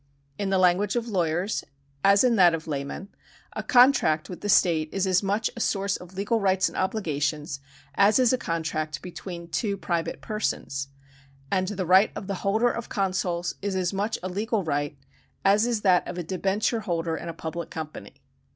In 0.39 0.49
the 0.49 0.57
language 0.57 0.95
of 0.95 1.07
lawyers, 1.09 1.63
as 2.03 2.23
in 2.23 2.35
that 2.35 2.55
of 2.55 2.65
laymen, 2.65 3.09
a 3.53 3.61
contract 3.61 4.31
with 4.31 4.41
the 4.41 4.49
state 4.49 4.89
is 4.91 5.05
as 5.05 5.21
much 5.21 5.51
a 5.55 5.59
source 5.59 5.95
of 5.95 6.15
legal 6.15 6.39
rights 6.39 6.67
and 6.67 6.75
obligations, 6.75 7.59
as 7.93 8.17
is 8.17 8.33
a 8.33 8.37
contract 8.39 9.03
between 9.03 9.47
two 9.47 9.77
private 9.77 10.19
persons; 10.19 10.87
and 11.51 11.67
the 11.67 11.85
right 11.85 12.09
of 12.15 12.25
the 12.25 12.33
holder 12.41 12.71
of 12.71 12.89
consols 12.89 13.53
is 13.61 13.75
as 13.75 13.93
much 13.93 14.17
a 14.23 14.27
legal 14.27 14.63
right, 14.63 14.97
as 15.45 15.67
is 15.67 15.81
that 15.81 16.07
of 16.07 16.17
a 16.17 16.23
debenture 16.23 16.79
holder 16.79 17.15
in 17.15 17.29
a 17.29 17.31
public 17.33 17.69
company. 17.69 18.23